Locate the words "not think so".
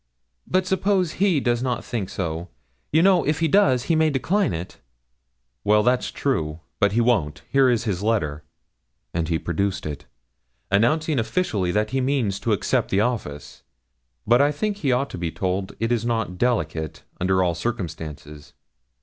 1.61-2.49